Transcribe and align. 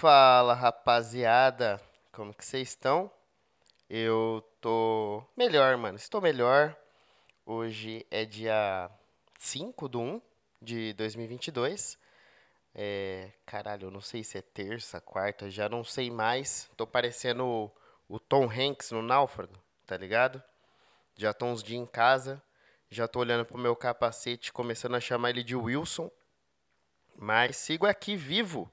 Fala, 0.00 0.54
rapaziada. 0.54 1.80
Como 2.12 2.32
que 2.32 2.44
vocês 2.44 2.68
estão? 2.68 3.10
Eu 3.90 4.48
tô 4.60 5.24
melhor, 5.36 5.76
mano. 5.76 5.96
Estou 5.96 6.20
melhor. 6.20 6.76
Hoje 7.44 8.06
é 8.08 8.24
dia 8.24 8.88
5 9.40 9.88
do 9.88 10.00
1 10.00 10.22
de 10.62 10.92
2022. 10.92 11.98
É, 12.76 13.32
caralho, 13.44 13.88
eu 13.88 13.90
não 13.90 14.00
sei 14.00 14.22
se 14.22 14.38
é 14.38 14.40
terça, 14.40 15.00
quarta, 15.00 15.50
já 15.50 15.68
não 15.68 15.82
sei 15.82 16.12
mais. 16.12 16.70
Tô 16.76 16.86
parecendo 16.86 17.44
o, 17.44 17.70
o 18.08 18.20
Tom 18.20 18.44
Hanks 18.44 18.92
no 18.92 19.02
Náufrago, 19.02 19.58
tá 19.84 19.96
ligado? 19.96 20.40
Já 21.16 21.34
tô 21.34 21.46
uns 21.46 21.60
dias 21.60 21.82
em 21.82 21.86
casa, 21.86 22.40
já 22.88 23.08
tô 23.08 23.18
olhando 23.18 23.44
pro 23.44 23.58
meu 23.58 23.74
capacete, 23.74 24.52
começando 24.52 24.94
a 24.94 25.00
chamar 25.00 25.30
ele 25.30 25.42
de 25.42 25.56
Wilson. 25.56 26.08
Mas 27.16 27.56
sigo 27.56 27.84
aqui 27.84 28.14
vivo, 28.14 28.72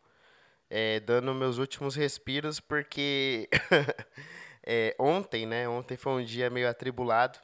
é, 0.69 0.99
dando 0.99 1.33
meus 1.33 1.57
últimos 1.57 1.95
respiros, 1.95 2.59
porque 2.59 3.49
é, 4.65 4.95
ontem, 4.99 5.45
né? 5.45 5.67
Ontem 5.67 5.97
foi 5.97 6.13
um 6.13 6.23
dia 6.23 6.49
meio 6.49 6.69
atribulado, 6.69 7.39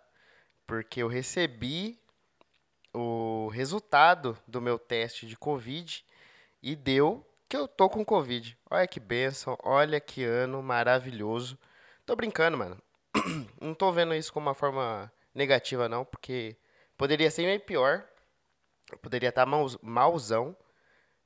porque 0.66 1.02
eu 1.02 1.08
recebi 1.08 2.00
o 2.94 3.48
resultado 3.50 4.38
do 4.48 4.62
meu 4.62 4.78
teste 4.78 5.26
de 5.26 5.38
Covid 5.38 6.04
e 6.62 6.76
deu 6.76 7.26
que 7.48 7.58
eu 7.58 7.68
tô 7.68 7.90
com 7.90 8.06
Covid. 8.06 8.58
Olha 8.70 8.88
que 8.88 9.00
benção, 9.00 9.58
olha 9.62 10.00
que 10.00 10.24
ano 10.24 10.62
maravilhoso. 10.64 11.58
Tô 12.06 12.16
brincando, 12.16 12.58
mano. 12.58 12.82
Não 13.60 13.74
tô 13.74 13.92
vendo 13.92 14.16
isso 14.16 14.32
como 14.32 14.48
uma 14.48 14.56
forma 14.56 15.12
negativa, 15.34 15.88
não, 15.88 16.04
porque 16.06 16.56
poderia 16.98 17.30
ser 17.30 17.44
meio 17.44 17.60
pior. 17.60 18.06
Poderia 19.02 19.30
estar 19.30 19.46
tá 19.46 19.78
mauzão. 19.82 20.56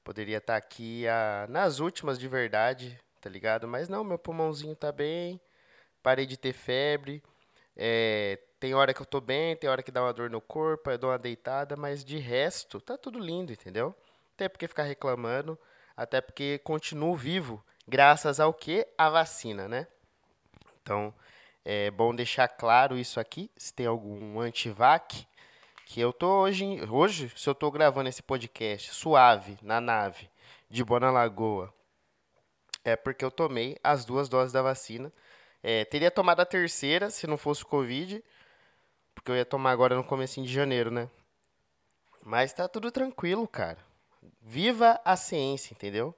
Poderia 0.05 0.37
estar 0.37 0.53
tá 0.53 0.57
aqui 0.57 1.07
a, 1.07 1.47
nas 1.49 1.79
últimas 1.79 2.19
de 2.19 2.27
verdade, 2.27 2.97
tá 3.19 3.27
ligado? 3.27 3.67
Mas 3.67 3.89
não, 3.89 4.03
meu 4.03 4.19
pulmãozinho 4.19 4.75
tá 4.75 4.91
bem. 4.91 5.41
Parei 6.03 6.27
de 6.27 6.37
ter 6.37 6.53
febre. 6.53 7.23
É, 7.75 8.37
tem 8.59 8.75
hora 8.75 8.93
que 8.93 9.01
eu 9.01 9.05
tô 9.05 9.20
bem, 9.20 9.55
tem 9.55 9.67
hora 9.67 9.81
que 9.81 9.91
dá 9.91 10.03
uma 10.03 10.13
dor 10.13 10.29
no 10.29 10.39
corpo, 10.39 10.91
eu 10.91 10.97
dou 10.99 11.09
uma 11.09 11.17
deitada, 11.17 11.75
mas 11.75 12.05
de 12.05 12.20
resto, 12.20 12.79
tá 12.79 12.95
tudo 12.95 13.17
lindo, 13.17 13.51
entendeu? 13.51 13.95
Até 14.35 14.47
porque 14.47 14.67
ficar 14.67 14.84
reclamando, 14.84 15.57
até 15.97 16.21
porque 16.21 16.59
continuo 16.63 17.15
vivo, 17.15 17.65
graças 17.87 18.40
ao 18.40 18.53
que? 18.53 18.87
A 18.95 19.09
vacina, 19.09 19.67
né? 19.67 19.87
Então, 20.84 21.12
é 21.65 21.90
bom 21.90 22.13
deixar 22.13 22.47
claro 22.47 22.95
isso 22.95 23.19
aqui, 23.19 23.49
se 23.57 23.73
tem 23.73 23.87
algum 23.87 24.40
antivac, 24.40 25.27
que 25.85 26.01
eu 26.01 26.11
tô 26.11 26.41
hoje, 26.41 26.65
hoje, 26.89 27.31
se 27.35 27.47
eu 27.47 27.53
tô 27.53 27.69
gravando 27.69 28.09
esse 28.09 28.21
podcast 28.21 28.93
suave, 28.93 29.57
na 29.61 29.79
nave, 29.79 30.29
de 30.69 30.83
Boa 30.83 31.11
Lagoa, 31.11 31.73
é 32.83 32.95
porque 32.95 33.23
eu 33.23 33.31
tomei 33.31 33.77
as 33.83 34.03
duas 34.03 34.27
doses 34.27 34.51
da 34.51 34.61
vacina. 34.61 35.13
É, 35.61 35.85
teria 35.85 36.11
tomado 36.11 36.39
a 36.41 36.45
terceira 36.45 37.09
se 37.09 37.27
não 37.27 37.37
fosse 37.37 37.63
o 37.63 37.67
Covid, 37.67 38.23
porque 39.13 39.31
eu 39.31 39.35
ia 39.35 39.45
tomar 39.45 39.71
agora 39.71 39.95
no 39.95 40.03
começo 40.03 40.41
de 40.41 40.51
janeiro, 40.51 40.89
né? 40.91 41.09
Mas 42.23 42.51
tá 42.51 42.67
tudo 42.67 42.91
tranquilo, 42.91 43.47
cara. 43.47 43.77
Viva 44.41 44.99
a 45.05 45.15
ciência, 45.15 45.73
entendeu? 45.73 46.15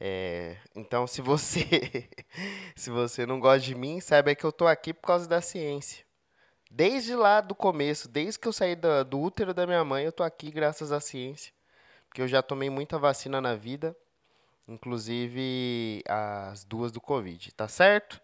É, 0.00 0.56
então, 0.74 1.06
se 1.06 1.22
você 1.22 2.08
se 2.74 2.90
você 2.90 3.24
não 3.24 3.38
gosta 3.38 3.60
de 3.60 3.74
mim, 3.76 4.00
saiba 4.00 4.34
que 4.34 4.44
eu 4.44 4.52
tô 4.52 4.66
aqui 4.66 4.92
por 4.92 5.06
causa 5.06 5.28
da 5.28 5.40
ciência. 5.40 6.03
Desde 6.76 7.14
lá 7.14 7.40
do 7.40 7.54
começo, 7.54 8.08
desde 8.08 8.36
que 8.36 8.48
eu 8.48 8.52
saí 8.52 8.74
do, 8.74 9.04
do 9.04 9.20
útero 9.20 9.54
da 9.54 9.64
minha 9.64 9.84
mãe, 9.84 10.06
eu 10.06 10.10
tô 10.10 10.24
aqui 10.24 10.50
graças 10.50 10.90
à 10.90 10.98
ciência. 10.98 11.52
Porque 12.08 12.20
eu 12.20 12.26
já 12.26 12.42
tomei 12.42 12.68
muita 12.68 12.98
vacina 12.98 13.40
na 13.40 13.54
vida, 13.54 13.96
inclusive 14.66 16.02
as 16.08 16.64
duas 16.64 16.90
do 16.90 17.00
Covid, 17.00 17.52
tá 17.52 17.68
certo? 17.68 18.20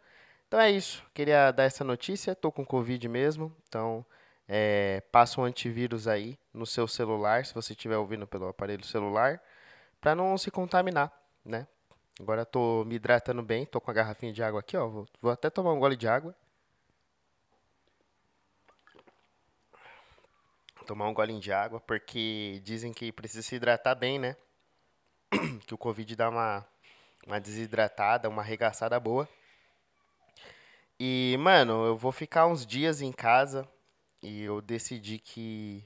Então 0.48 0.58
é 0.58 0.68
isso. 0.68 1.00
Queria 1.14 1.52
dar 1.52 1.62
essa 1.62 1.84
notícia. 1.84 2.34
Tô 2.34 2.50
com 2.50 2.66
Covid 2.66 3.08
mesmo, 3.08 3.54
então 3.68 4.04
é, 4.48 5.00
passa 5.12 5.40
um 5.40 5.44
antivírus 5.44 6.08
aí 6.08 6.36
no 6.52 6.66
seu 6.66 6.88
celular, 6.88 7.46
se 7.46 7.54
você 7.54 7.72
estiver 7.72 7.98
ouvindo 7.98 8.26
pelo 8.26 8.48
aparelho 8.48 8.84
celular, 8.84 9.40
para 10.00 10.12
não 10.16 10.36
se 10.36 10.50
contaminar, 10.50 11.12
né? 11.44 11.68
Agora 12.18 12.44
tô 12.44 12.84
me 12.84 12.96
hidratando 12.96 13.44
bem, 13.44 13.64
tô 13.64 13.80
com 13.80 13.92
a 13.92 13.94
garrafinha 13.94 14.32
de 14.32 14.42
água 14.42 14.58
aqui, 14.58 14.76
ó. 14.76 14.88
Vou, 14.88 15.06
vou 15.22 15.30
até 15.30 15.48
tomar 15.48 15.72
um 15.72 15.78
gole 15.78 15.94
de 15.94 16.08
água. 16.08 16.34
Tomar 20.90 21.06
um 21.06 21.14
golinho 21.14 21.38
de 21.38 21.52
água, 21.52 21.78
porque 21.78 22.60
dizem 22.64 22.92
que 22.92 23.12
precisa 23.12 23.42
se 23.42 23.54
hidratar 23.54 23.94
bem, 23.94 24.18
né? 24.18 24.34
que 25.64 25.72
o 25.72 25.78
Covid 25.78 26.16
dá 26.16 26.28
uma, 26.28 26.66
uma 27.24 27.38
desidratada, 27.38 28.28
uma 28.28 28.42
arregaçada 28.42 28.98
boa. 28.98 29.28
E, 30.98 31.36
mano, 31.38 31.86
eu 31.86 31.96
vou 31.96 32.10
ficar 32.10 32.48
uns 32.48 32.66
dias 32.66 33.00
em 33.00 33.12
casa 33.12 33.68
e 34.20 34.42
eu 34.42 34.60
decidi 34.60 35.20
que 35.20 35.84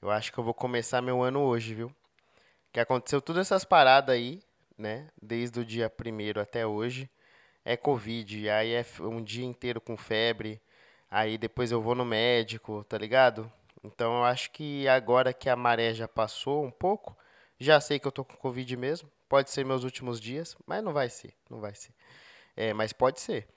eu 0.00 0.10
acho 0.10 0.32
que 0.32 0.38
eu 0.38 0.44
vou 0.44 0.54
começar 0.54 1.02
meu 1.02 1.20
ano 1.20 1.42
hoje, 1.42 1.74
viu? 1.74 1.94
Que 2.72 2.80
aconteceu 2.80 3.20
todas 3.20 3.48
essas 3.48 3.62
paradas 3.62 4.14
aí, 4.14 4.42
né? 4.78 5.10
Desde 5.20 5.60
o 5.60 5.66
dia 5.66 5.90
primeiro 5.90 6.40
até 6.40 6.66
hoje. 6.66 7.10
É 7.62 7.76
Covid, 7.76 8.48
aí 8.48 8.72
é 8.72 8.86
um 9.00 9.22
dia 9.22 9.44
inteiro 9.44 9.82
com 9.82 9.98
febre. 9.98 10.58
Aí 11.10 11.36
depois 11.36 11.70
eu 11.70 11.82
vou 11.82 11.94
no 11.94 12.06
médico, 12.06 12.82
tá 12.84 12.96
ligado? 12.96 13.52
Então 13.84 14.18
eu 14.18 14.24
acho 14.24 14.50
que 14.50 14.86
agora 14.88 15.32
que 15.32 15.48
a 15.48 15.56
maré 15.56 15.94
já 15.94 16.08
passou 16.08 16.64
um 16.64 16.70
pouco, 16.70 17.16
já 17.58 17.80
sei 17.80 17.98
que 17.98 18.06
eu 18.06 18.12
tô 18.12 18.24
com 18.24 18.36
Covid 18.36 18.76
mesmo. 18.76 19.10
Pode 19.28 19.50
ser 19.50 19.64
meus 19.64 19.82
últimos 19.84 20.20
dias, 20.20 20.56
mas 20.66 20.82
não 20.82 20.92
vai 20.92 21.08
ser, 21.08 21.34
não 21.50 21.60
vai 21.60 21.74
ser. 21.74 21.92
É, 22.56 22.72
mas 22.72 22.92
pode 22.92 23.20
ser. 23.20 23.48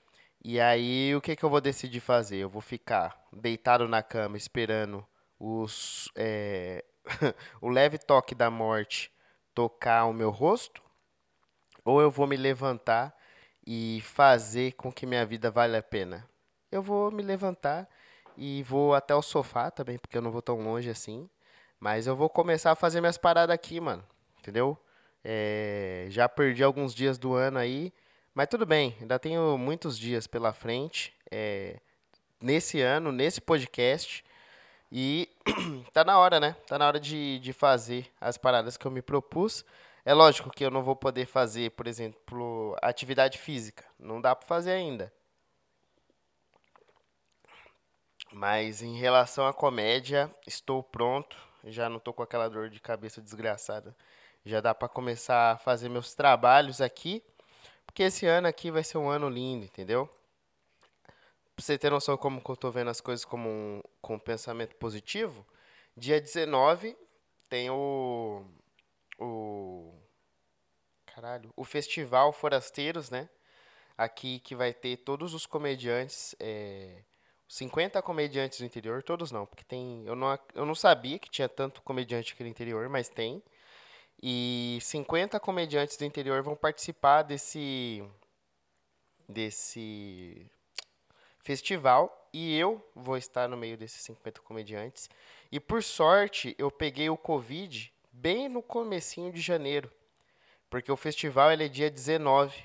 E 0.42 0.58
aí, 0.58 1.14
o 1.14 1.20
que, 1.20 1.36
que 1.36 1.44
eu 1.44 1.50
vou 1.50 1.60
decidir 1.60 2.00
fazer? 2.00 2.38
Eu 2.38 2.48
vou 2.48 2.62
ficar 2.62 3.22
deitado 3.32 3.86
na 3.86 4.02
cama 4.02 4.36
esperando 4.36 5.06
os, 5.38 6.10
é, 6.16 6.84
o 7.60 7.68
leve 7.68 7.98
toque 7.98 8.34
da 8.34 8.50
morte 8.50 9.12
tocar 9.54 10.06
o 10.06 10.12
meu 10.12 10.30
rosto? 10.30 10.82
Ou 11.84 12.00
eu 12.00 12.10
vou 12.10 12.26
me 12.26 12.36
levantar 12.36 13.14
e 13.66 14.00
fazer 14.02 14.72
com 14.72 14.92
que 14.92 15.06
minha 15.06 15.24
vida 15.26 15.50
valha 15.50 15.78
a 15.78 15.82
pena? 15.82 16.28
Eu 16.70 16.82
vou 16.82 17.10
me 17.10 17.22
levantar 17.22 17.88
e 18.36 18.62
vou 18.62 18.94
até 18.94 19.14
o 19.14 19.22
sofá 19.22 19.70
também, 19.70 19.98
porque 19.98 20.16
eu 20.16 20.22
não 20.22 20.30
vou 20.30 20.42
tão 20.42 20.60
longe 20.60 20.90
assim. 20.90 21.28
Mas 21.78 22.06
eu 22.06 22.14
vou 22.14 22.28
começar 22.28 22.72
a 22.72 22.76
fazer 22.76 23.00
minhas 23.00 23.16
paradas 23.16 23.54
aqui, 23.54 23.80
mano. 23.80 24.04
Entendeu? 24.38 24.76
É, 25.24 26.06
já 26.10 26.28
perdi 26.28 26.62
alguns 26.62 26.94
dias 26.94 27.18
do 27.18 27.34
ano 27.34 27.58
aí. 27.58 27.92
Mas 28.34 28.48
tudo 28.48 28.64
bem, 28.64 28.96
ainda 29.00 29.18
tenho 29.18 29.56
muitos 29.58 29.98
dias 29.98 30.26
pela 30.26 30.52
frente 30.52 31.12
é, 31.30 31.78
nesse 32.40 32.80
ano, 32.80 33.12
nesse 33.12 33.40
podcast. 33.40 34.24
E 34.92 35.28
tá 35.92 36.04
na 36.04 36.18
hora, 36.18 36.40
né? 36.40 36.56
Tá 36.66 36.78
na 36.78 36.86
hora 36.86 37.00
de, 37.00 37.38
de 37.38 37.52
fazer 37.52 38.10
as 38.20 38.36
paradas 38.36 38.76
que 38.76 38.86
eu 38.86 38.90
me 38.90 39.02
propus. 39.02 39.64
É 40.04 40.14
lógico 40.14 40.50
que 40.50 40.64
eu 40.64 40.70
não 40.70 40.82
vou 40.82 40.96
poder 40.96 41.26
fazer, 41.26 41.70
por 41.72 41.86
exemplo, 41.86 42.76
atividade 42.82 43.38
física. 43.38 43.84
Não 43.98 44.20
dá 44.20 44.34
para 44.34 44.46
fazer 44.46 44.72
ainda. 44.72 45.12
Mas 48.32 48.82
em 48.82 48.96
relação 48.96 49.46
à 49.46 49.52
comédia, 49.52 50.32
estou 50.46 50.82
pronto. 50.82 51.36
Já 51.64 51.88
não 51.88 51.98
tô 51.98 52.12
com 52.12 52.22
aquela 52.22 52.48
dor 52.48 52.70
de 52.70 52.80
cabeça 52.80 53.20
desgraçada. 53.20 53.94
Já 54.44 54.60
dá 54.60 54.74
para 54.74 54.88
começar 54.88 55.52
a 55.52 55.58
fazer 55.58 55.88
meus 55.88 56.14
trabalhos 56.14 56.80
aqui. 56.80 57.22
Porque 57.84 58.04
esse 58.04 58.24
ano 58.26 58.46
aqui 58.46 58.70
vai 58.70 58.84
ser 58.84 58.98
um 58.98 59.08
ano 59.08 59.28
lindo, 59.28 59.64
entendeu? 59.64 60.08
Pra 61.56 61.64
você 61.64 61.76
ter 61.76 61.90
noção 61.90 62.16
como 62.16 62.40
que 62.40 62.48
eu 62.48 62.56
tô 62.56 62.70
vendo 62.70 62.88
as 62.88 63.00
coisas 63.00 63.24
como 63.24 63.48
um, 63.48 63.82
com 64.00 64.14
um 64.14 64.18
pensamento 64.18 64.76
positivo, 64.76 65.44
dia 65.96 66.20
19 66.20 66.96
tem 67.48 67.68
o. 67.68 68.44
O. 69.18 69.92
Caralho. 71.04 71.52
O 71.56 71.64
Festival 71.64 72.32
Forasteiros, 72.32 73.10
né? 73.10 73.28
Aqui 73.98 74.38
que 74.38 74.54
vai 74.54 74.72
ter 74.72 74.98
todos 74.98 75.34
os 75.34 75.44
comediantes. 75.46 76.34
É, 76.38 77.02
50 77.50 78.00
comediantes 78.00 78.60
do 78.60 78.64
interior, 78.64 79.02
todos 79.02 79.32
não, 79.32 79.44
porque 79.44 79.64
tem. 79.64 80.04
Eu 80.06 80.14
não, 80.14 80.38
eu 80.54 80.64
não 80.64 80.74
sabia 80.74 81.18
que 81.18 81.28
tinha 81.28 81.48
tanto 81.48 81.82
comediante 81.82 82.32
aqui 82.32 82.44
no 82.44 82.48
interior, 82.48 82.88
mas 82.88 83.08
tem. 83.08 83.42
E 84.22 84.78
50 84.80 85.40
comediantes 85.40 85.96
do 85.96 86.04
interior 86.04 86.44
vão 86.44 86.54
participar 86.54 87.22
desse 87.22 88.04
desse 89.28 90.48
festival 91.40 92.28
e 92.32 92.56
eu 92.56 92.80
vou 92.94 93.16
estar 93.16 93.48
no 93.48 93.56
meio 93.56 93.76
desses 93.76 94.00
50 94.02 94.40
comediantes. 94.42 95.10
E 95.50 95.58
por 95.58 95.82
sorte, 95.82 96.54
eu 96.56 96.70
peguei 96.70 97.10
o 97.10 97.16
Covid 97.16 97.92
bem 98.12 98.48
no 98.48 98.62
comecinho 98.62 99.32
de 99.32 99.40
janeiro, 99.40 99.90
porque 100.68 100.92
o 100.92 100.96
festival 100.96 101.50
ele 101.50 101.64
é 101.64 101.68
dia 101.68 101.90
19 101.90 102.62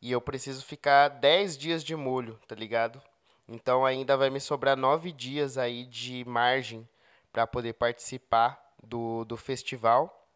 e 0.00 0.10
eu 0.10 0.22
preciso 0.22 0.64
ficar 0.64 1.08
10 1.08 1.58
dias 1.58 1.84
de 1.84 1.94
molho, 1.94 2.40
tá 2.48 2.54
ligado? 2.54 3.02
Então 3.48 3.86
ainda 3.86 4.16
vai 4.16 4.30
me 4.30 4.40
sobrar 4.40 4.76
9 4.76 5.12
dias 5.12 5.56
aí 5.56 5.86
de 5.86 6.24
margem 6.24 6.88
para 7.32 7.46
poder 7.46 7.74
participar 7.74 8.60
do, 8.82 9.24
do 9.24 9.36
festival. 9.36 10.26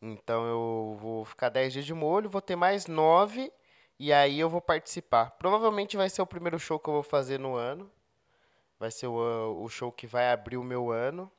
Então 0.00 0.46
eu 0.46 0.96
vou 1.00 1.24
ficar 1.24 1.48
10 1.48 1.72
dias 1.72 1.84
de 1.84 1.92
molho, 1.92 2.30
vou 2.30 2.40
ter 2.40 2.56
mais 2.56 2.86
9 2.86 3.52
e 3.98 4.12
aí 4.12 4.40
eu 4.40 4.48
vou 4.48 4.60
participar. 4.60 5.32
Provavelmente 5.32 5.96
vai 5.96 6.08
ser 6.08 6.22
o 6.22 6.26
primeiro 6.26 6.58
show 6.58 6.78
que 6.78 6.88
eu 6.88 6.94
vou 6.94 7.02
fazer 7.02 7.38
no 7.38 7.54
ano. 7.54 7.90
Vai 8.78 8.90
ser 8.90 9.08
o, 9.08 9.62
o 9.62 9.68
show 9.68 9.92
que 9.92 10.06
vai 10.06 10.30
abrir 10.32 10.56
o 10.56 10.64
meu 10.64 10.90
ano. 10.90 11.30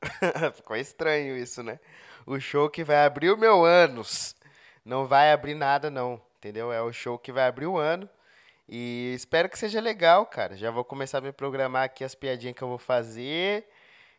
Ficou 0.54 0.76
estranho 0.76 1.36
isso, 1.36 1.62
né? 1.62 1.78
O 2.24 2.40
show 2.40 2.70
que 2.70 2.82
vai 2.82 3.04
abrir 3.04 3.30
o 3.30 3.36
meu 3.36 3.64
anos. 3.64 4.34
Não 4.82 5.06
vai 5.06 5.30
abrir 5.30 5.54
nada, 5.54 5.90
não. 5.90 6.20
Entendeu? 6.38 6.72
É 6.72 6.80
o 6.80 6.92
show 6.92 7.18
que 7.18 7.32
vai 7.32 7.46
abrir 7.46 7.66
o 7.66 7.76
ano. 7.76 8.08
E 8.68 9.12
espero 9.14 9.48
que 9.48 9.58
seja 9.58 9.80
legal, 9.80 10.26
cara. 10.26 10.56
Já 10.56 10.70
vou 10.70 10.84
começar 10.84 11.18
a 11.18 11.20
me 11.20 11.32
programar 11.32 11.84
aqui 11.84 12.02
as 12.04 12.14
piadinhas 12.14 12.56
que 12.56 12.62
eu 12.62 12.68
vou 12.68 12.78
fazer. 12.78 13.68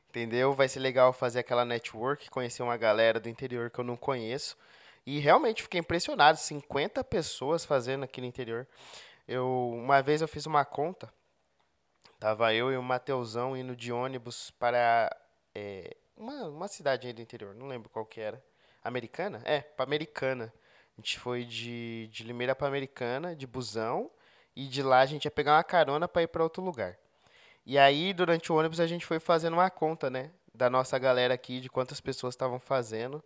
Entendeu? 0.09 0.53
Vai 0.53 0.69
ser 0.69 0.79
legal 0.79 1.11
fazer 1.11 1.39
aquela 1.39 1.65
network, 1.65 2.29
conhecer 2.29 2.63
uma 2.63 2.77
galera 2.77 3.19
do 3.19 3.27
interior 3.27 3.69
que 3.69 3.79
eu 3.79 3.83
não 3.83 3.97
conheço. 3.97 4.57
E 5.05 5.19
realmente 5.19 5.61
fiquei 5.61 5.79
impressionado, 5.79 6.37
50 6.39 7.03
pessoas 7.03 7.65
fazendo 7.65 8.03
aqui 8.03 8.21
no 8.21 8.27
interior. 8.27 8.67
Eu 9.27 9.71
uma 9.73 10.01
vez 10.01 10.21
eu 10.21 10.27
fiz 10.27 10.45
uma 10.45 10.63
conta. 10.63 11.13
Tava 12.19 12.53
eu 12.53 12.71
e 12.71 12.77
o 12.77 12.83
Mateusão 12.83 13.57
indo 13.57 13.75
de 13.75 13.91
ônibus 13.91 14.51
para 14.51 15.15
é, 15.53 15.95
uma, 16.15 16.45
uma 16.45 16.67
cidade 16.67 17.07
aí 17.07 17.13
do 17.13 17.21
interior, 17.21 17.53
não 17.53 17.67
lembro 17.67 17.89
qual 17.89 18.05
que 18.05 18.21
era. 18.21 18.43
Americana? 18.83 19.41
É, 19.43 19.61
para 19.61 19.83
Americana. 19.83 20.53
A 20.97 21.01
gente 21.01 21.19
foi 21.19 21.43
de, 21.43 22.07
de 22.11 22.23
Limeira 22.23 22.55
para 22.55 22.67
Americana, 22.67 23.35
de 23.35 23.45
busão, 23.45 24.09
e 24.55 24.67
de 24.67 24.81
lá 24.81 24.99
a 24.99 25.05
gente 25.05 25.25
ia 25.25 25.31
pegar 25.31 25.57
uma 25.57 25.63
carona 25.63 26.07
para 26.07 26.23
ir 26.23 26.27
para 26.27 26.43
outro 26.43 26.63
lugar. 26.63 26.97
E 27.65 27.77
aí, 27.77 28.13
durante 28.13 28.51
o 28.51 28.55
ônibus, 28.55 28.79
a 28.79 28.87
gente 28.87 29.05
foi 29.05 29.19
fazendo 29.19 29.53
uma 29.53 29.69
conta, 29.69 30.09
né? 30.09 30.31
Da 30.53 30.69
nossa 30.69 30.97
galera 30.99 31.33
aqui, 31.33 31.59
de 31.59 31.69
quantas 31.69 31.99
pessoas 31.99 32.33
estavam 32.35 32.59
fazendo. 32.59 33.23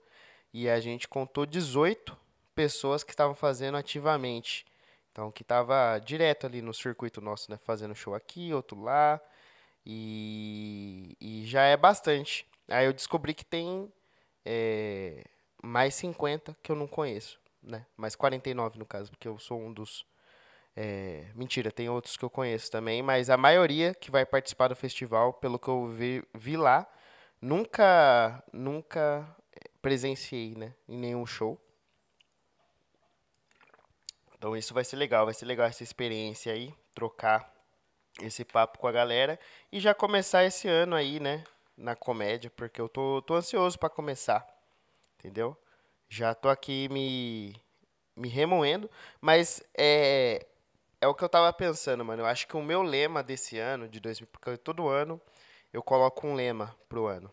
E 0.54 0.70
a 0.70 0.80
gente 0.80 1.08
contou 1.08 1.46
18 1.46 2.18
pessoas 2.56 3.04
que 3.04 3.12
estavam 3.12 3.36
fazendo 3.36 3.78
ativamente. 3.78 4.66
Então, 5.12 5.32
que 5.32 5.42
estava 5.42 6.00
direto 6.00 6.48
ali 6.48 6.62
no 6.62 6.74
circuito 6.74 7.20
nosso, 7.20 7.52
né? 7.52 7.58
Fazendo 7.58 7.94
show 7.94 8.16
aqui, 8.16 8.54
outro 8.54 8.82
lá. 8.82 9.20
E, 9.86 11.18
e 11.20 11.46
já 11.46 11.64
é 11.64 11.76
bastante. 11.76 12.48
Aí 12.70 12.86
eu 12.86 12.94
descobri 12.94 13.34
que 13.34 13.44
tem 13.44 13.92
é, 14.46 15.24
mais 15.62 15.96
50 15.96 16.56
que 16.64 16.72
eu 16.72 16.76
não 16.76 16.88
conheço, 16.88 17.40
né? 17.62 17.86
Mais 17.98 18.16
49 18.16 18.80
no 18.80 18.86
caso, 18.86 19.12
porque 19.12 19.28
eu 19.28 19.38
sou 19.38 19.60
um 19.60 19.74
dos 19.74 20.06
é, 20.76 21.26
mentira, 21.36 21.72
tem 21.72 21.90
outros 21.90 22.16
que 22.16 22.24
eu 22.24 22.30
conheço 22.30 22.72
também, 22.72 23.02
mas 23.02 23.30
a 23.30 23.38
maioria 23.38 23.94
que 23.94 24.12
vai 24.12 24.26
participar 24.26 24.70
do 24.70 24.76
festival, 24.76 25.34
pelo 25.34 25.60
que 25.60 25.68
eu 25.68 25.88
vi, 25.88 26.24
vi 26.34 26.56
lá, 26.56 26.88
nunca, 27.42 28.44
nunca 28.54 29.28
presenciei, 29.82 30.56
né, 30.56 30.74
em 30.88 30.98
nenhum 30.98 31.26
show. 31.26 31.60
Então 34.38 34.56
isso 34.56 34.74
vai 34.74 34.86
ser 34.86 34.96
legal, 34.96 35.26
vai 35.26 35.34
ser 35.34 35.46
legal 35.46 35.68
essa 35.68 35.84
experiência 35.84 36.54
aí, 36.54 36.74
trocar 36.94 37.54
esse 38.22 38.46
papo 38.46 38.80
com 38.80 38.88
a 38.88 38.92
galera 38.92 39.40
e 39.72 39.80
já 39.80 39.94
começar 39.94 40.46
esse 40.46 40.68
ano 40.68 40.96
aí, 40.96 41.20
né, 41.20 41.44
na 41.76 41.96
comédia, 41.96 42.50
porque 42.50 42.80
eu 42.80 42.88
tô, 42.88 43.22
tô 43.22 43.36
ansioso 43.36 43.78
para 43.78 43.90
começar, 43.90 44.48
entendeu? 45.18 45.58
Já 46.08 46.34
tô 46.34 46.50
aqui 46.50 46.88
me, 46.90 47.56
me 48.16 48.28
remoendo, 48.28 48.90
mas 49.22 49.62
é, 49.78 50.46
é 51.02 51.08
o 51.08 51.14
que 51.14 51.24
eu 51.24 51.30
tava 51.30 51.52
pensando, 51.54 52.04
mano. 52.04 52.24
Eu 52.24 52.26
acho 52.26 52.48
que 52.48 52.58
o 52.58 52.62
meu 52.62 52.82
lema 52.82 53.24
desse 53.24 53.58
ano, 53.58 53.88
de 53.88 54.00
2000, 54.00 54.28
porque 54.28 54.58
todo 54.58 54.88
ano 54.88 55.22
eu 55.72 55.82
coloco 55.82 56.28
um 56.28 56.36
lema 56.36 56.76
pro 56.88 57.08
ano. 57.08 57.32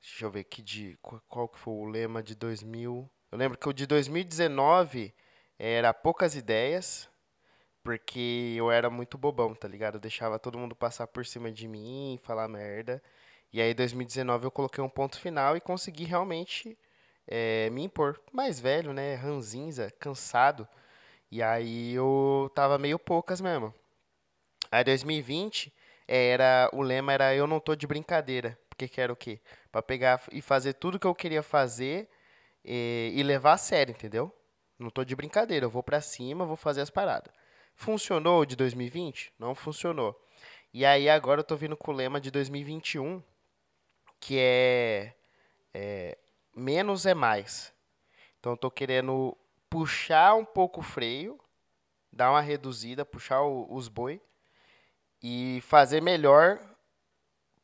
Deixa 0.00 0.24
eu 0.24 0.30
ver 0.30 0.44
que 0.44 0.62
de 0.62 0.98
qual 1.28 1.48
que 1.48 1.58
foi 1.58 1.74
o 1.74 1.84
lema 1.84 2.22
de 2.22 2.34
2000. 2.34 3.08
Eu 3.30 3.38
lembro 3.38 3.58
que 3.58 3.68
o 3.68 3.72
de 3.72 3.86
2019 3.86 5.14
era 5.58 5.92
poucas 5.92 6.34
ideias, 6.34 7.08
porque 7.82 8.54
eu 8.56 8.70
era 8.70 8.90
muito 8.90 9.18
bobão, 9.18 9.54
tá 9.54 9.68
ligado? 9.68 9.96
Eu 9.96 10.00
deixava 10.00 10.38
todo 10.38 10.58
mundo 10.58 10.74
passar 10.74 11.06
por 11.06 11.24
cima 11.26 11.52
de 11.52 11.68
mim, 11.68 12.18
falar 12.22 12.48
merda. 12.48 13.02
E 13.52 13.60
aí, 13.60 13.74
2019, 13.74 14.46
eu 14.46 14.50
coloquei 14.50 14.82
um 14.82 14.88
ponto 14.88 15.18
final 15.20 15.56
e 15.56 15.60
consegui 15.60 16.04
realmente 16.04 16.78
é, 17.26 17.68
me 17.70 17.84
impor. 17.84 18.20
Mais 18.32 18.60
velho, 18.60 18.92
né? 18.92 19.14
Ranzinza, 19.16 19.90
cansado. 19.98 20.68
E 21.30 21.42
aí 21.42 21.94
eu 21.94 22.50
tava 22.54 22.78
meio 22.78 22.98
poucas 22.98 23.40
mesmo. 23.40 23.72
Aí 24.70 24.84
2020 24.84 25.72
era 26.08 26.68
o 26.72 26.82
lema 26.82 27.12
era 27.12 27.34
eu 27.34 27.46
não 27.46 27.60
tô 27.60 27.76
de 27.76 27.86
brincadeira, 27.86 28.58
porque 28.68 28.88
que 28.88 29.00
era 29.00 29.12
o 29.12 29.16
quê? 29.16 29.40
Para 29.70 29.82
pegar 29.82 30.22
e 30.32 30.42
fazer 30.42 30.74
tudo 30.74 30.98
que 30.98 31.06
eu 31.06 31.14
queria 31.14 31.42
fazer 31.42 32.08
e, 32.64 33.12
e 33.14 33.22
levar 33.22 33.52
a 33.52 33.58
sério, 33.58 33.92
entendeu? 33.92 34.34
Não 34.78 34.90
tô 34.90 35.04
de 35.04 35.14
brincadeira, 35.14 35.66
eu 35.66 35.70
vou 35.70 35.82
para 35.82 36.00
cima, 36.00 36.44
vou 36.44 36.56
fazer 36.56 36.80
as 36.80 36.90
paradas. 36.90 37.32
Funcionou 37.74 38.44
de 38.44 38.56
2020? 38.56 39.32
Não 39.38 39.54
funcionou. 39.54 40.20
E 40.72 40.84
aí 40.84 41.08
agora 41.08 41.40
eu 41.40 41.44
tô 41.44 41.56
vindo 41.56 41.76
com 41.76 41.92
o 41.92 41.94
lema 41.94 42.20
de 42.20 42.30
2021, 42.30 43.22
que 44.18 44.38
é, 44.38 45.14
é 45.74 46.18
menos 46.54 47.06
é 47.06 47.14
mais. 47.14 47.72
Então 48.38 48.52
eu 48.52 48.56
tô 48.56 48.70
querendo 48.70 49.36
puxar 49.70 50.34
um 50.34 50.44
pouco 50.44 50.80
o 50.80 50.82
freio, 50.82 51.38
dar 52.12 52.32
uma 52.32 52.40
reduzida, 52.40 53.06
puxar 53.06 53.42
o, 53.42 53.72
os 53.72 53.88
boi 53.88 54.20
e 55.22 55.62
fazer 55.62 56.02
melhor, 56.02 56.58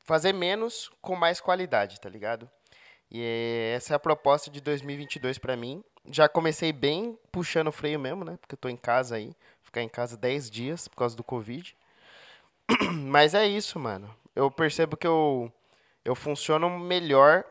fazer 0.04 0.32
menos 0.32 0.90
com 1.02 1.16
mais 1.16 1.40
qualidade, 1.40 2.00
tá 2.00 2.08
ligado? 2.08 2.48
E 3.10 3.72
essa 3.74 3.92
é 3.92 3.96
a 3.96 4.00
proposta 4.00 4.50
de 4.50 4.60
2022 4.60 5.38
para 5.38 5.56
mim. 5.56 5.82
Já 6.08 6.28
comecei 6.28 6.72
bem 6.72 7.18
puxando 7.32 7.68
o 7.68 7.72
freio 7.72 7.98
mesmo, 7.98 8.24
né? 8.24 8.36
Porque 8.40 8.54
eu 8.54 8.58
tô 8.58 8.68
em 8.68 8.76
casa 8.76 9.16
aí, 9.16 9.34
ficar 9.62 9.82
em 9.82 9.88
casa 9.88 10.16
10 10.16 10.50
dias 10.50 10.88
por 10.88 10.96
causa 10.96 11.16
do 11.16 11.24
Covid. 11.24 11.76
Mas 12.92 13.34
é 13.34 13.46
isso, 13.46 13.78
mano. 13.78 14.14
Eu 14.34 14.50
percebo 14.50 14.96
que 14.96 15.06
eu 15.06 15.52
eu 16.04 16.14
funciono 16.14 16.70
melhor. 16.78 17.44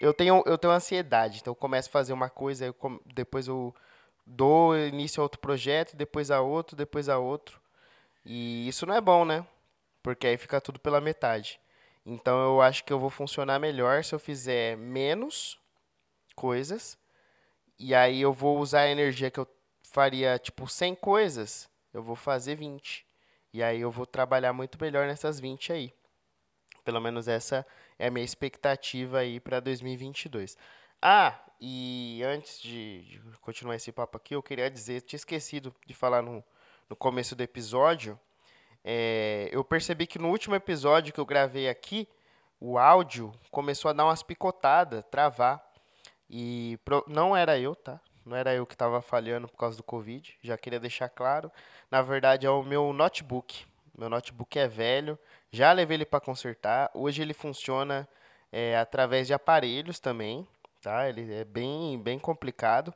Eu 0.00 0.14
tenho 0.14 0.42
eu 0.46 0.56
tenho 0.56 0.72
ansiedade, 0.72 1.40
então 1.40 1.50
eu 1.50 1.56
começo 1.56 1.88
a 1.88 1.92
fazer 1.92 2.12
uma 2.14 2.30
coisa, 2.30 2.64
eu, 2.66 2.74
depois 3.06 3.46
eu 3.46 3.74
dou 4.30 4.76
início 4.78 5.20
a 5.20 5.24
outro 5.24 5.40
projeto, 5.40 5.96
depois 5.96 6.30
a 6.30 6.40
outro, 6.40 6.76
depois 6.76 7.08
a 7.08 7.18
outro. 7.18 7.60
E 8.24 8.68
isso 8.68 8.86
não 8.86 8.94
é 8.94 9.00
bom, 9.00 9.24
né? 9.24 9.46
Porque 10.02 10.26
aí 10.26 10.36
fica 10.36 10.60
tudo 10.60 10.78
pela 10.78 11.00
metade. 11.00 11.60
Então 12.06 12.40
eu 12.42 12.62
acho 12.62 12.84
que 12.84 12.92
eu 12.92 12.98
vou 12.98 13.10
funcionar 13.10 13.58
melhor 13.58 14.04
se 14.04 14.14
eu 14.14 14.18
fizer 14.18 14.76
menos 14.76 15.58
coisas. 16.34 16.98
E 17.78 17.94
aí 17.94 18.20
eu 18.20 18.32
vou 18.32 18.58
usar 18.58 18.82
a 18.82 18.88
energia 18.88 19.30
que 19.30 19.40
eu 19.40 19.48
faria, 19.82 20.38
tipo, 20.38 20.68
100 20.68 20.94
coisas, 20.94 21.68
eu 21.92 22.02
vou 22.02 22.16
fazer 22.16 22.54
20. 22.54 23.06
E 23.52 23.62
aí 23.62 23.80
eu 23.80 23.90
vou 23.90 24.06
trabalhar 24.06 24.52
muito 24.52 24.78
melhor 24.80 25.06
nessas 25.06 25.40
20 25.40 25.72
aí. 25.72 25.92
Pelo 26.84 27.00
menos 27.00 27.26
essa 27.28 27.66
é 27.98 28.06
a 28.06 28.10
minha 28.10 28.24
expectativa 28.24 29.18
aí 29.18 29.40
para 29.40 29.60
2022. 29.60 30.56
Ah, 31.02 31.38
e 31.58 32.22
antes 32.22 32.60
de, 32.60 33.02
de, 33.02 33.20
continuar 33.40 33.74
esse 33.74 33.90
papo 33.90 34.18
aqui, 34.18 34.34
eu 34.34 34.42
queria 34.42 34.70
dizer, 34.70 35.00
tinha 35.00 35.16
esquecido 35.16 35.74
de 35.86 35.94
falar 35.94 36.20
no, 36.20 36.44
no 36.90 36.96
começo 36.96 37.34
do 37.34 37.42
episódio. 37.42 38.18
É, 38.84 39.48
eu 39.50 39.64
percebi 39.64 40.06
que 40.06 40.18
no 40.18 40.28
último 40.28 40.54
episódio 40.54 41.12
que 41.12 41.18
eu 41.18 41.24
gravei 41.24 41.68
aqui, 41.70 42.06
o 42.60 42.78
áudio 42.78 43.32
começou 43.50 43.88
a 43.88 43.92
dar 43.94 44.04
umas 44.04 44.22
picotadas, 44.22 45.02
travar. 45.10 45.64
E 46.28 46.78
pro, 46.84 47.02
não 47.08 47.34
era 47.34 47.58
eu, 47.58 47.74
tá? 47.74 47.98
Não 48.24 48.36
era 48.36 48.54
eu 48.54 48.66
que 48.66 48.74
estava 48.74 49.00
falhando 49.00 49.48
por 49.48 49.56
causa 49.56 49.78
do 49.78 49.82
Covid, 49.82 50.36
já 50.42 50.58
queria 50.58 50.78
deixar 50.78 51.08
claro. 51.08 51.50
Na 51.90 52.02
verdade, 52.02 52.46
é 52.46 52.50
o 52.50 52.62
meu 52.62 52.92
notebook. 52.92 53.64
Meu 53.96 54.10
notebook 54.10 54.58
é 54.58 54.68
velho, 54.68 55.18
já 55.50 55.72
levei 55.72 55.96
ele 55.96 56.04
para 56.04 56.20
consertar. 56.20 56.90
Hoje 56.94 57.22
ele 57.22 57.34
funciona 57.34 58.06
é, 58.52 58.76
através 58.76 59.26
de 59.26 59.32
aparelhos 59.34 59.98
também 59.98 60.46
tá? 60.80 61.08
Ele 61.08 61.32
é 61.32 61.44
bem, 61.44 62.00
bem 62.00 62.18
complicado, 62.18 62.92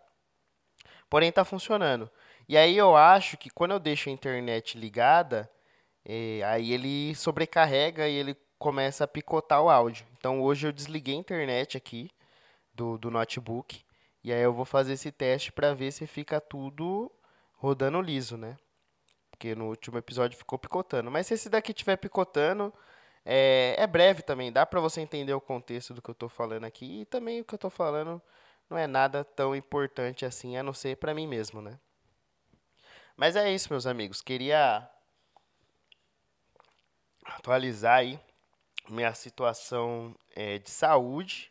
porém 1.08 1.28
está 1.28 1.44
funcionando. 1.44 2.10
E 2.48 2.56
aí 2.56 2.76
eu 2.76 2.96
acho 2.96 3.36
que 3.36 3.50
quando 3.50 3.72
eu 3.72 3.78
deixo 3.78 4.08
a 4.08 4.12
internet 4.12 4.78
ligada, 4.78 5.50
é, 6.04 6.42
aí 6.44 6.72
ele 6.72 7.14
sobrecarrega 7.14 8.08
e 8.08 8.14
ele 8.14 8.36
começa 8.58 9.04
a 9.04 9.08
picotar 9.08 9.62
o 9.62 9.70
áudio. 9.70 10.06
Então 10.18 10.42
hoje 10.42 10.66
eu 10.66 10.72
desliguei 10.72 11.14
a 11.14 11.18
internet 11.18 11.76
aqui 11.76 12.10
do, 12.74 12.98
do 12.98 13.10
notebook 13.10 13.84
e 14.22 14.32
aí 14.32 14.40
eu 14.40 14.52
vou 14.52 14.64
fazer 14.64 14.94
esse 14.94 15.12
teste 15.12 15.52
para 15.52 15.74
ver 15.74 15.92
se 15.92 16.06
fica 16.06 16.40
tudo 16.40 17.10
rodando 17.56 18.00
liso, 18.00 18.36
né? 18.36 18.56
Porque 19.30 19.54
no 19.54 19.68
último 19.68 19.98
episódio 19.98 20.38
ficou 20.38 20.58
picotando. 20.58 21.10
Mas 21.10 21.26
se 21.26 21.34
esse 21.34 21.48
daqui 21.48 21.72
estiver 21.72 21.96
picotando, 21.96 22.72
é, 23.24 23.74
é 23.78 23.86
breve 23.86 24.22
também, 24.22 24.52
dá 24.52 24.66
para 24.66 24.80
você 24.80 25.00
entender 25.00 25.32
o 25.32 25.40
contexto 25.40 25.94
do 25.94 26.02
que 26.02 26.10
eu 26.10 26.12
estou 26.12 26.28
falando 26.28 26.64
aqui. 26.64 27.00
E 27.00 27.04
também 27.06 27.40
o 27.40 27.44
que 27.44 27.54
eu 27.54 27.56
estou 27.56 27.70
falando 27.70 28.20
não 28.68 28.76
é 28.76 28.86
nada 28.86 29.24
tão 29.24 29.54
importante 29.54 30.24
assim, 30.26 30.56
a 30.56 30.62
não 30.62 30.72
ser 30.72 30.96
para 30.96 31.14
mim 31.14 31.26
mesmo, 31.26 31.62
né? 31.62 31.78
Mas 33.16 33.36
é 33.36 33.52
isso, 33.52 33.72
meus 33.72 33.86
amigos. 33.86 34.20
Queria 34.20 34.88
atualizar 37.24 37.98
aí 37.98 38.18
minha 38.88 39.14
situação 39.14 40.14
é, 40.34 40.58
de 40.58 40.70
saúde. 40.70 41.50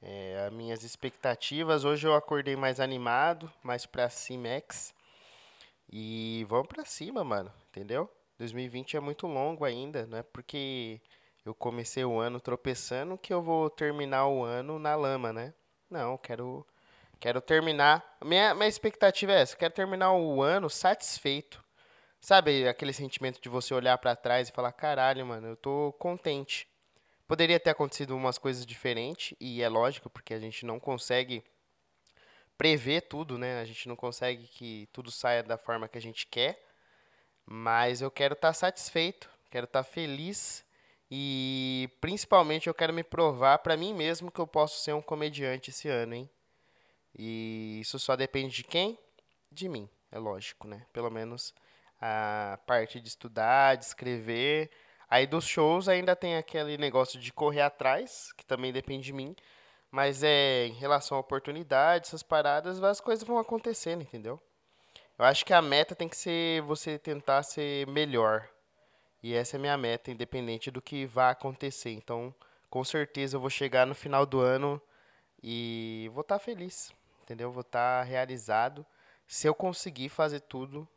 É, 0.00 0.44
as 0.46 0.52
minhas 0.52 0.82
expectativas, 0.82 1.84
hoje 1.84 2.06
eu 2.06 2.14
acordei 2.14 2.56
mais 2.56 2.78
animado, 2.78 3.50
mais 3.62 3.86
pra 3.86 4.10
cima, 4.10 4.48
ex. 4.48 4.94
E 5.90 6.44
vamos 6.48 6.68
pra 6.68 6.84
cima, 6.84 7.24
mano, 7.24 7.52
entendeu? 7.68 8.10
2020 8.38 8.96
é 8.96 9.00
muito 9.00 9.26
longo 9.26 9.64
ainda, 9.64 10.06
não 10.06 10.18
é 10.18 10.22
porque 10.22 11.00
eu 11.44 11.54
comecei 11.54 12.04
o 12.04 12.18
ano 12.18 12.40
tropeçando 12.40 13.18
que 13.18 13.32
eu 13.32 13.42
vou 13.42 13.70
terminar 13.70 14.26
o 14.26 14.42
ano 14.42 14.78
na 14.78 14.96
lama, 14.96 15.32
né? 15.32 15.54
Não, 15.90 16.16
quero 16.18 16.66
quero 17.20 17.40
terminar. 17.40 18.04
Minha, 18.22 18.54
minha 18.54 18.68
expectativa 18.68 19.32
é 19.32 19.42
essa, 19.42 19.56
quero 19.56 19.72
terminar 19.72 20.12
o 20.12 20.42
ano 20.42 20.68
satisfeito. 20.68 21.62
Sabe 22.20 22.66
aquele 22.66 22.92
sentimento 22.92 23.40
de 23.40 23.48
você 23.48 23.74
olhar 23.74 23.98
para 23.98 24.16
trás 24.16 24.48
e 24.48 24.52
falar, 24.52 24.72
caralho, 24.72 25.26
mano, 25.26 25.48
eu 25.48 25.56
tô 25.56 25.92
contente. 25.98 26.66
Poderia 27.26 27.60
ter 27.60 27.70
acontecido 27.70 28.16
umas 28.16 28.38
coisas 28.38 28.64
diferentes 28.64 29.36
e 29.40 29.62
é 29.62 29.68
lógico 29.68 30.10
porque 30.10 30.34
a 30.34 30.40
gente 30.40 30.64
não 30.64 30.80
consegue 30.80 31.44
prever 32.56 33.02
tudo, 33.02 33.38
né? 33.38 33.60
A 33.60 33.64
gente 33.64 33.88
não 33.88 33.96
consegue 33.96 34.46
que 34.46 34.88
tudo 34.92 35.10
saia 35.10 35.42
da 35.42 35.58
forma 35.58 35.88
que 35.88 35.98
a 35.98 36.00
gente 36.00 36.26
quer. 36.26 36.58
Mas 37.46 38.00
eu 38.00 38.10
quero 38.10 38.34
estar 38.34 38.48
tá 38.48 38.54
satisfeito, 38.54 39.28
quero 39.50 39.64
estar 39.66 39.84
tá 39.84 39.88
feliz 39.88 40.64
e 41.10 41.88
principalmente 42.00 42.66
eu 42.66 42.74
quero 42.74 42.92
me 42.92 43.04
provar 43.04 43.58
para 43.58 43.76
mim 43.76 43.92
mesmo 43.92 44.30
que 44.30 44.40
eu 44.40 44.46
posso 44.46 44.82
ser 44.82 44.94
um 44.94 45.02
comediante 45.02 45.70
esse 45.70 45.88
ano, 45.88 46.14
hein? 46.14 46.30
E 47.16 47.78
isso 47.80 47.98
só 47.98 48.16
depende 48.16 48.56
de 48.56 48.64
quem? 48.64 48.98
De 49.52 49.68
mim, 49.68 49.88
é 50.10 50.18
lógico, 50.18 50.66
né? 50.66 50.86
Pelo 50.92 51.10
menos 51.10 51.54
a 52.00 52.58
parte 52.66 53.00
de 53.00 53.08
estudar, 53.08 53.76
de 53.76 53.84
escrever. 53.84 54.70
Aí 55.08 55.26
dos 55.26 55.46
shows 55.46 55.88
ainda 55.88 56.16
tem 56.16 56.36
aquele 56.36 56.76
negócio 56.76 57.20
de 57.20 57.32
correr 57.32 57.60
atrás, 57.60 58.32
que 58.36 58.44
também 58.44 58.72
depende 58.72 59.04
de 59.04 59.12
mim. 59.12 59.36
Mas 59.90 60.24
é 60.24 60.66
em 60.66 60.72
relação 60.72 61.16
a 61.16 61.20
oportunidades, 61.20 62.10
essas 62.10 62.22
paradas, 62.22 62.82
as 62.82 63.00
coisas 63.00 63.24
vão 63.24 63.38
acontecendo, 63.38 64.02
entendeu? 64.02 64.42
Eu 65.16 65.24
acho 65.24 65.44
que 65.44 65.52
a 65.52 65.62
meta 65.62 65.94
tem 65.94 66.08
que 66.08 66.16
ser 66.16 66.60
você 66.62 66.98
tentar 66.98 67.42
ser 67.44 67.86
melhor. 67.86 68.48
E 69.22 69.32
essa 69.32 69.56
é 69.56 69.58
a 69.58 69.60
minha 69.60 69.78
meta, 69.78 70.10
independente 70.10 70.70
do 70.70 70.82
que 70.82 71.06
vá 71.06 71.30
acontecer. 71.30 71.92
Então, 71.92 72.34
com 72.68 72.82
certeza 72.82 73.36
eu 73.36 73.40
vou 73.40 73.48
chegar 73.48 73.86
no 73.86 73.94
final 73.94 74.26
do 74.26 74.40
ano 74.40 74.82
e 75.42 76.10
vou 76.12 76.22
estar 76.22 76.38
tá 76.38 76.44
feliz, 76.44 76.92
entendeu? 77.22 77.52
Vou 77.52 77.60
estar 77.60 78.00
tá 78.00 78.02
realizado 78.02 78.84
se 79.26 79.46
eu 79.46 79.54
conseguir 79.54 80.08
fazer 80.08 80.40
tudo 80.40 80.88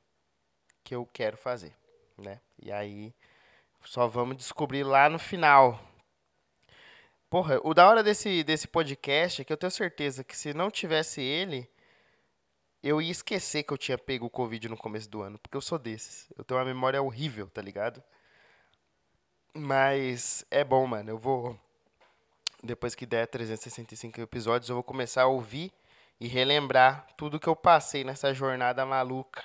que 0.83 0.95
eu 0.95 1.05
quero 1.05 1.37
fazer, 1.37 1.75
né? 2.17 2.41
E 2.59 2.71
aí 2.71 3.13
só 3.83 4.07
vamos 4.07 4.37
descobrir 4.37 4.83
lá 4.83 5.09
no 5.09 5.19
final. 5.19 5.79
Porra, 7.29 7.59
o 7.63 7.73
da 7.73 7.87
hora 7.87 8.01
desse, 8.01 8.43
desse 8.43 8.67
podcast 8.67 9.41
é 9.41 9.45
que 9.45 9.53
eu 9.53 9.57
tenho 9.57 9.71
certeza 9.71 10.23
que 10.23 10.35
se 10.35 10.53
não 10.53 10.71
tivesse 10.71 11.21
ele, 11.21 11.69
eu 12.83 13.01
ia 13.01 13.11
esquecer 13.11 13.63
que 13.63 13.73
eu 13.73 13.77
tinha 13.77 13.97
pego 13.97 14.25
o 14.25 14.29
Covid 14.29 14.69
no 14.69 14.77
começo 14.77 15.09
do 15.09 15.21
ano, 15.21 15.37
porque 15.39 15.57
eu 15.57 15.61
sou 15.61 15.79
desses. 15.79 16.31
Eu 16.37 16.43
tenho 16.43 16.59
uma 16.59 16.65
memória 16.65 17.01
horrível, 17.01 17.47
tá 17.49 17.61
ligado? 17.61 18.03
Mas 19.53 20.45
é 20.51 20.63
bom, 20.63 20.85
mano. 20.85 21.09
Eu 21.09 21.17
vou. 21.17 21.59
Depois 22.63 22.95
que 22.95 23.05
der 23.05 23.27
365 23.27 24.19
episódios, 24.21 24.69
eu 24.69 24.75
vou 24.75 24.83
começar 24.83 25.23
a 25.23 25.27
ouvir 25.27 25.71
e 26.19 26.27
relembrar 26.27 27.07
tudo 27.17 27.39
que 27.39 27.47
eu 27.47 27.55
passei 27.55 28.03
nessa 28.03 28.33
jornada 28.33 28.85
maluca. 28.85 29.43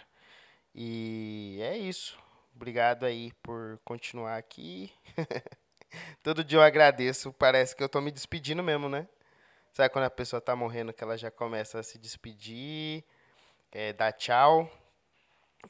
E 0.75 1.59
é 1.63 1.77
isso. 1.77 2.19
Obrigado 2.55 3.05
aí 3.05 3.33
por 3.43 3.79
continuar 3.85 4.37
aqui. 4.37 4.93
Todo 6.23 6.45
dia 6.45 6.59
eu 6.59 6.63
agradeço. 6.63 7.33
Parece 7.33 7.77
que 7.77 7.83
eu 7.83 7.89
tô 7.89 8.01
me 8.01 8.11
despedindo 8.11 8.63
mesmo, 8.63 8.89
né? 8.89 9.07
Sabe 9.73 9.89
quando 9.91 10.05
a 10.05 10.11
pessoa 10.11 10.41
tá 10.41 10.55
morrendo 10.55 10.93
que 10.93 11.03
ela 11.03 11.17
já 11.17 11.31
começa 11.31 11.79
a 11.79 11.83
se 11.83 11.99
despedir? 11.99 13.05
É, 13.73 13.93
dar 13.93 14.13
tchau. 14.13 14.71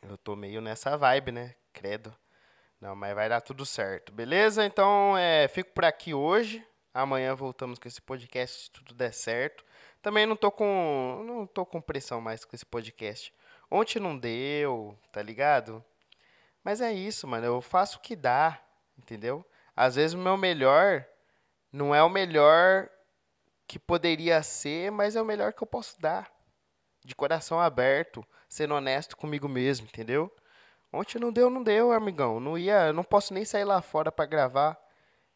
Eu 0.03 0.19
tô 0.19 0.35
meio 0.35 0.61
nessa 0.61 0.97
vibe, 0.97 1.33
né? 1.33 1.55
Credo. 1.73 2.15
Não, 2.81 2.97
mas 2.97 3.15
vai 3.15 3.29
dar 3.29 3.41
tudo 3.41 3.65
certo, 3.65 4.13
beleza? 4.13 4.67
Então, 4.67 5.17
é, 5.17 5.47
fico 5.47 5.73
por 5.73 5.85
aqui 5.85 6.13
hoje. 6.13 6.67
Amanhã 6.93 7.35
voltamos 7.35 7.79
com 7.79 7.87
esse 7.87 8.03
podcast 8.03 8.65
se 8.65 8.71
tudo 8.71 8.93
der 8.93 9.13
certo. 9.13 9.65
Também 10.03 10.27
não 10.27 10.35
tô 10.35 10.51
com 10.51 11.23
não 11.25 11.47
tô 11.47 11.65
com 11.65 11.81
pressão 11.81 12.21
mais 12.21 12.45
com 12.45 12.57
esse 12.57 12.67
podcast. 12.67 13.33
Ontem 13.71 14.01
não 14.01 14.19
deu, 14.19 14.99
tá 15.13 15.23
ligado? 15.23 15.83
Mas 16.65 16.81
é 16.81 16.93
isso, 16.93 17.27
mano. 17.27 17.47
Eu 17.47 17.63
faço 17.63 17.99
o 17.99 18.01
que 18.01 18.17
dá, 18.17 18.61
entendeu? 18.99 19.47
Às 19.77 19.95
vezes 19.95 20.15
o 20.15 20.19
meu 20.19 20.37
melhor 20.37 21.07
não 21.73 21.95
é 21.95 22.03
o 22.03 22.11
melhor 22.11 22.91
que 23.67 23.79
poderia 23.79 24.43
ser, 24.43 24.91
mas 24.91 25.17
é 25.17 25.23
o 25.23 25.25
melhor 25.25 25.53
que 25.53 25.63
eu 25.63 25.67
posso 25.67 25.99
dar 26.01 26.31
de 27.05 27.15
coração 27.15 27.61
aberto, 27.61 28.25
sendo 28.49 28.75
honesto 28.75 29.17
comigo 29.17 29.49
mesmo, 29.49 29.87
entendeu? 29.87 30.31
Ontem 30.93 31.19
não 31.19 31.33
deu, 31.33 31.49
não 31.49 31.63
deu, 31.63 31.93
amigão. 31.93 32.39
Não 32.39 32.59
ia, 32.59 32.93
não 32.93 33.03
posso 33.03 33.33
nem 33.33 33.45
sair 33.45 33.65
lá 33.65 33.81
fora 33.81 34.13
para 34.13 34.27
gravar, 34.27 34.79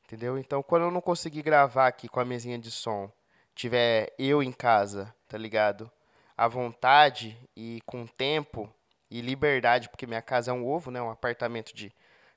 entendeu? 0.05 0.39
Então, 0.39 0.63
quando 0.63 0.83
eu 0.83 0.91
não 0.91 1.01
conseguir 1.01 1.43
gravar 1.43 1.87
aqui 1.87 2.09
com 2.09 2.21
a 2.21 2.25
mesinha 2.25 2.59
de 2.59 2.71
som, 2.71 3.11
tiver 3.55 4.13
eu 4.19 4.43
em 4.43 4.53
casa, 4.53 5.15
tá 5.27 5.39
ligado? 5.39 5.91
À 6.37 6.47
vontade 6.47 7.39
e 7.57 7.81
com 7.87 8.07
tempo 8.07 8.71
e 9.11 9.23
liberdade, 9.23 9.89
porque 9.89 10.07
minha 10.07 10.21
casa 10.21 10.51
é 10.51 10.55
um 10.55 10.67
ovo, 10.67 10.91
né? 10.91 11.01
Um 11.01 11.11
apartamento 11.11 11.75
de 11.75 11.91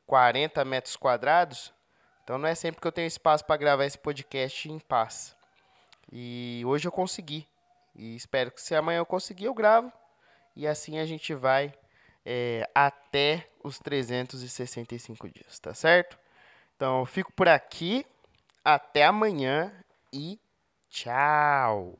40 0.05 0.63
metros 0.63 0.95
quadrados. 0.95 1.73
Então 2.23 2.37
não 2.37 2.47
é 2.47 2.55
sempre 2.55 2.79
que 2.79 2.87
eu 2.87 2.91
tenho 2.91 3.07
espaço 3.07 3.43
para 3.43 3.57
gravar 3.57 3.85
esse 3.85 3.97
podcast 3.97 4.69
em 4.69 4.79
paz. 4.79 5.35
E 6.11 6.63
hoje 6.65 6.87
eu 6.87 6.91
consegui. 6.91 7.45
E 7.99 8.15
espero 8.15 8.49
que 8.49 8.61
se 8.61 8.73
amanhã 8.73 8.99
eu 8.99 9.05
conseguir, 9.05 9.45
eu 9.45 9.53
gravo. 9.53 9.91
E 10.55 10.65
assim 10.65 10.99
a 10.99 11.05
gente 11.05 11.33
vai 11.33 11.73
é, 12.25 12.65
até 12.73 13.49
os 13.61 13.77
365 13.77 15.29
dias, 15.29 15.59
tá 15.59 15.73
certo? 15.73 16.17
Então, 16.77 16.99
eu 16.99 17.05
fico 17.05 17.33
por 17.33 17.49
aqui. 17.49 18.05
Até 18.63 19.03
amanhã 19.03 19.73
e 20.13 20.39
tchau! 20.89 21.99